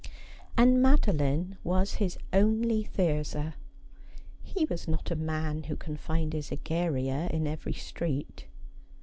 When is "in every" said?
7.29-7.73